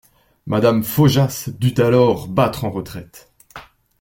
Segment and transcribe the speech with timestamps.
[0.47, 3.31] Madame Faujas dut alors battre en retraite.